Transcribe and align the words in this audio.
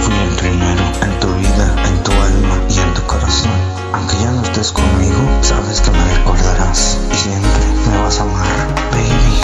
Fui 0.00 0.14
el 0.14 0.36
primero 0.36 0.82
en 1.02 1.20
tu 1.20 1.28
vida, 1.34 1.74
en 1.86 2.02
tu 2.02 2.12
alma 2.12 2.58
y 2.68 2.78
en 2.78 2.94
tu 2.94 3.02
corazón. 3.02 3.50
Aunque 3.92 4.16
ya 4.18 4.30
no 4.30 4.42
estés 4.42 4.72
conmigo, 4.72 5.18
sabes 5.42 5.80
que 5.80 5.90
me 5.90 6.04
recordarás 6.14 6.98
y 7.12 7.16
siempre 7.16 7.64
me 7.90 7.98
vas 8.02 8.18
a 8.18 8.22
amar, 8.22 8.68
baby. 8.92 9.40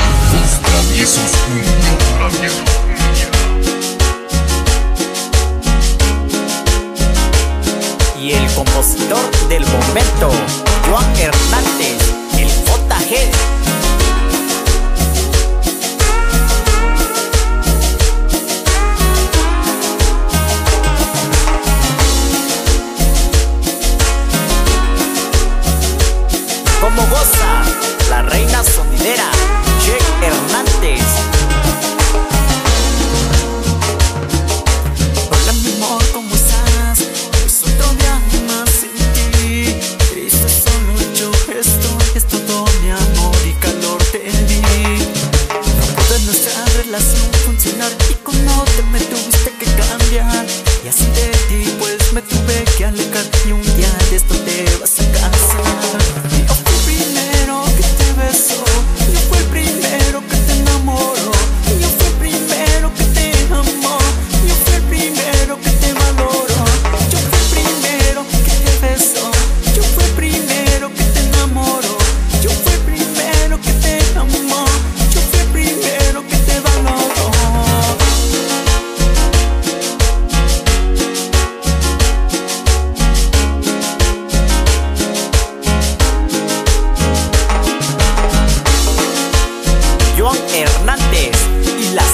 Y 8.20 8.32
el 8.32 8.54
compositor 8.54 9.30
del 9.48 9.66
momento, 9.66 10.30
Juan 10.88 11.04
Hernández, 11.18 11.73
como 26.84 27.00
goza 27.06 27.62
la 28.10 28.20
reina 28.20 28.62
sonidera, 28.62 29.30
Che 29.82 29.96
Hernández. 30.20 31.33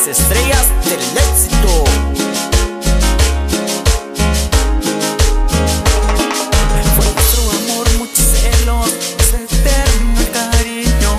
Las 0.01 0.19
estrellas 0.19 0.67
del 0.87 1.01
éxito. 1.01 1.85
Fue 6.97 7.05
nuestro 7.05 7.43
amor, 7.51 7.87
muchos 7.99 8.25
celos, 8.25 8.91
se 9.31 9.37
el 9.37 10.31
cariño. 10.33 11.17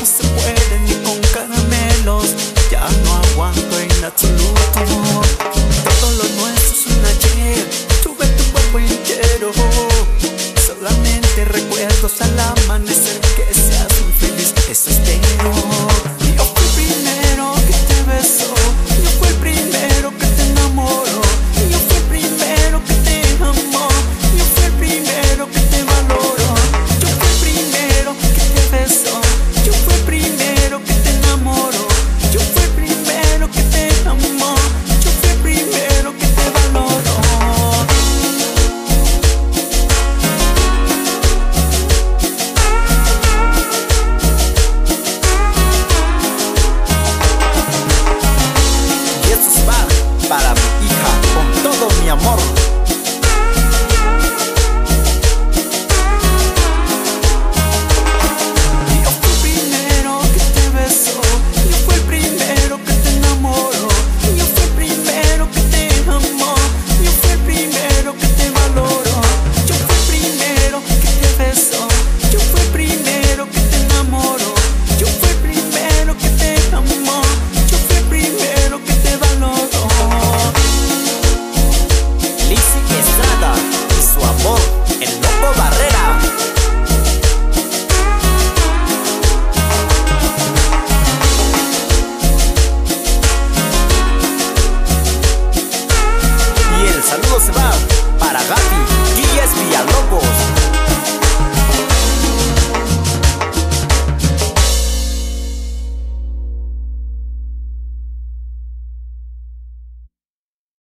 No 0.00 0.06
se 0.06 0.24
puede 0.36 0.80
ni 0.86 0.94
con 1.02 1.18
caramelos, 1.32 2.26
ya 2.70 2.86
no 3.04 3.14
aguanto 3.14 3.78
en 3.78 4.04
absoluto. 4.04 5.22
Todo 6.00 6.10
lo 6.12 6.24
nuestro 6.40 6.74
es 6.74 6.86
un 6.86 7.04
ayer, 7.06 7.70
tuve 8.02 8.26
tu 8.26 8.44
cuerpo 8.52 8.78
entero. 8.80 9.52
Solamente 10.66 11.44
recuerdos 11.46 12.20
al 12.20 12.38
amanecer 12.38 13.20
que 13.36 13.54
seas 13.54 13.88
muy 14.02 14.12
feliz, 14.12 14.52
eso 14.68 14.90
espero. 14.90 15.43